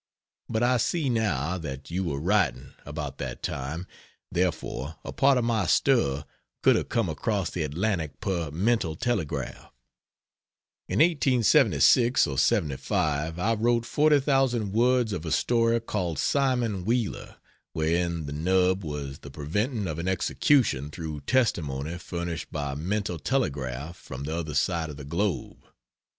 But 0.49 0.63
I 0.63 0.77
see 0.77 1.11
now, 1.11 1.59
that 1.59 1.91
you 1.91 2.03
were 2.05 2.19
writing, 2.19 2.73
about 2.87 3.19
that 3.19 3.43
time, 3.43 3.85
therefore 4.31 4.95
a 5.05 5.13
part 5.13 5.37
of 5.37 5.43
my 5.43 5.67
stir 5.67 6.25
could 6.63 6.75
have 6.75 6.89
come 6.89 7.07
across 7.07 7.51
the 7.51 7.61
Atlantic 7.61 8.19
per 8.19 8.49
mental 8.49 8.95
telegraph. 8.95 9.71
In 10.89 10.97
1876 10.97 12.25
or 12.25 12.39
'75 12.39 13.37
I 13.37 13.53
wrote 13.53 13.85
40,000 13.85 14.73
words 14.73 15.13
of 15.13 15.23
a 15.23 15.31
story 15.31 15.79
called 15.79 16.17
"Simon 16.17 16.83
Wheeler" 16.83 17.35
wherein 17.73 18.25
the 18.25 18.33
nub 18.33 18.83
was 18.83 19.19
the 19.19 19.29
preventing 19.29 19.85
of 19.85 19.99
an 19.99 20.07
execution 20.07 20.89
through 20.89 21.21
testimony 21.27 21.99
furnished 21.99 22.51
by 22.51 22.73
mental 22.73 23.19
telegraph 23.19 23.97
from 23.97 24.23
the 24.23 24.35
other 24.35 24.55
side 24.55 24.89
of 24.89 24.97
the 24.97 25.05
globe. 25.05 25.63